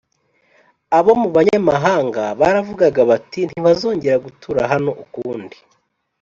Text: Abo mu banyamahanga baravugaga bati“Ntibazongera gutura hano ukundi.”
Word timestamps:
Abo 0.97 1.11
mu 1.21 1.29
banyamahanga 1.35 2.23
baravugaga 2.39 3.01
bati“Ntibazongera 3.09 4.15
gutura 4.25 4.61
hano 4.71 4.91
ukundi.” 5.03 5.57